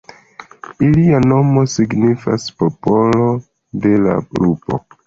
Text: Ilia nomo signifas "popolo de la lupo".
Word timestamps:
Ilia 0.87 1.19
nomo 1.33 1.65
signifas 1.75 2.49
"popolo 2.65 3.31
de 3.87 3.97
la 4.09 4.21
lupo". 4.43 4.87